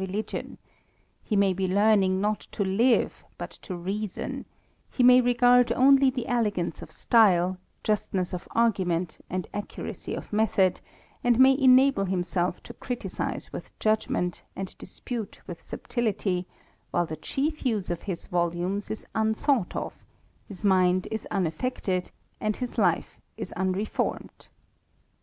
religionj^Jie 0.00 0.56
may 1.36 1.52
be 1.52 1.68
learning 1.68 2.22
not 2.22 2.40
to 2.52 2.64
live, 2.64 3.22
but 3.36 3.50
to 3.50 3.76
reason; 3.76 4.46
he 4.90 5.04
iiiay 5.04 5.22
regard 5.22 5.70
only 5.72 6.08
the 6.08 6.26
elegance 6.26 6.80
of 6.80 6.90
style, 6.90 7.58
justness 7.84 8.32
of 8.32 8.48
argument 8.52 9.18
and 9.28 9.46
accuracy 9.52 10.14
of 10.14 10.32
method; 10.32 10.80
and 11.22 11.38
may 11.38 11.52
enable 11.52 12.06
himself 12.06 12.62
to 12.62 12.72
criticise 12.72 13.52
with 13.52 13.78
judgment, 13.78 14.42
and 14.56 14.78
dispute 14.78 15.38
with 15.46 15.62
subtilty, 15.62 16.46
while 16.92 17.04
the 17.04 17.14
chie/ 17.16 17.52
use 17.62 17.90
of 17.90 18.04
his 18.04 18.24
volumes 18.24 18.90
is 18.90 19.04
unthought 19.14 19.76
of, 19.76 20.06
his 20.48 20.64
mind 20.64 21.08
is 21.10 21.28
unaffected,, 21.30 22.10
and 22.40 22.56
his 22.56 22.78
life 22.78 23.20
is 23.36 23.52
unreformed. 23.52 24.48